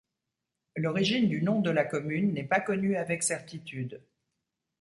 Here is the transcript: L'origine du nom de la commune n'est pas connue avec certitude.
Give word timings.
L'origine 0.77 1.29
du 1.29 1.43
nom 1.43 1.61
de 1.61 1.69
la 1.69 1.83
commune 1.85 2.33
n'est 2.33 2.47
pas 2.47 2.59
connue 2.59 2.95
avec 2.95 3.21
certitude. 3.21 4.01